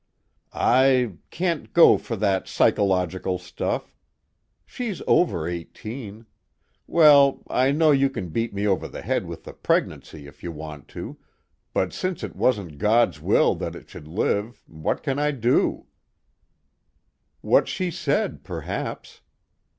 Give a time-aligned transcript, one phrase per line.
[0.51, 3.95] "I can't go for that psychological stuff.
[4.65, 6.25] She's over eighteen.
[6.87, 10.51] Well, I know, you can beat me over the head with the pregnancy if you
[10.51, 11.19] want to,
[11.71, 15.85] but since it wasn't God's will that it should live, what can I do?"
[17.41, 19.21] "What she said, perhaps."